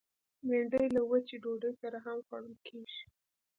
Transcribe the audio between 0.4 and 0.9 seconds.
بېنډۍ